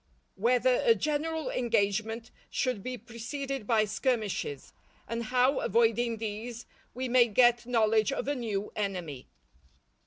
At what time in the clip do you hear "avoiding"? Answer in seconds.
5.59-6.17